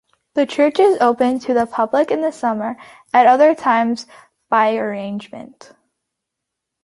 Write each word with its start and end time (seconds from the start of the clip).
The 0.33 0.47
church 0.47 0.79
is 0.79 0.97
open 0.99 1.37
to 1.41 1.53
the 1.53 1.67
public 1.67 2.09
in 2.09 2.31
summer, 2.31 2.75
at 3.13 3.27
other 3.27 3.53
times 3.53 4.07
by 4.49 4.75
arrangement. 4.75 5.73